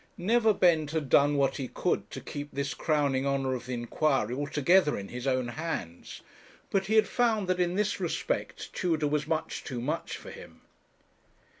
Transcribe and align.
Neverbend 0.17 0.89
had 0.89 1.09
done 1.09 1.35
what 1.35 1.57
he 1.57 1.67
could 1.67 2.09
to 2.09 2.19
keep 2.19 2.49
this 2.51 2.73
crowning 2.73 3.27
honour 3.27 3.53
of 3.53 3.67
the 3.67 3.75
inquiry 3.75 4.33
altogether 4.33 4.97
in 4.97 5.09
his 5.09 5.27
own 5.27 5.49
hands, 5.49 6.21
but 6.71 6.87
he 6.87 6.95
had 6.95 7.07
found 7.07 7.47
that 7.47 7.59
in 7.59 7.75
this 7.75 7.99
respect 7.99 8.73
Tudor 8.73 9.07
was 9.07 9.27
much 9.27 9.63
too 9.63 9.79
much 9.79 10.17
for 10.17 10.31
him. 10.31 10.61